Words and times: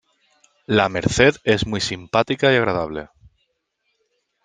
La 0.65 0.89
Merced 0.89 1.35
es 1.43 1.67
muy 1.67 1.79
simpática 1.79 2.51
y 2.51 2.55
agradable. 2.55 3.09